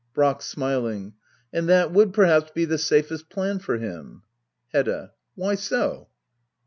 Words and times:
Brack. 0.15 0.39
[SmiUng,] 0.39 1.13
And 1.53 1.69
that 1.69 1.91
would 1.91 2.11
perhaps 2.11 2.49
be 2.49 2.65
the 2.65 2.77
satest 2.79 3.29
plan 3.29 3.59
for 3.59 3.77
him. 3.77 4.23
Hedda. 4.73 5.11
Whyso.> 5.35 6.07